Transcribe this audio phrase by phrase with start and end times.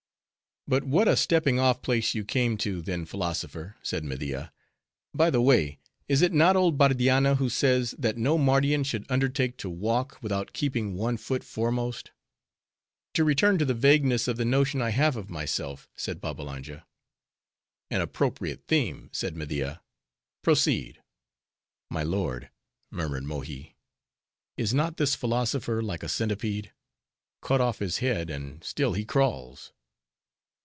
[0.67, 4.53] "But what a stepping off place you came to then, philosopher," said Media.
[5.11, 9.57] "By the way, is it not old Bardianna who says, that no Mardian should undertake
[9.57, 12.11] to walk, without keeping one foot foremost?"
[13.15, 16.85] "To return to the vagueness of the notion I have of myself," said Babbalanja.
[17.89, 19.81] "An appropriate theme," said Media,
[20.43, 21.01] "proceed."
[21.89, 22.49] "My lord,"
[22.91, 23.77] murmured Mohi,
[24.57, 26.71] "Is not this philosopher like a centipede?
[27.41, 29.73] Cut off his head, and still he crawls."